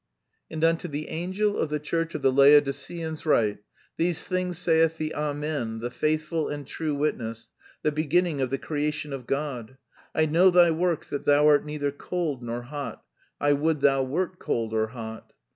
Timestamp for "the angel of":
0.87-1.69